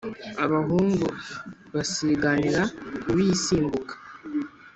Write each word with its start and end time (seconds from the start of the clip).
abahungu 0.45 1.07
basiganira 1.73 2.61
kuwisimbuka 3.03 3.93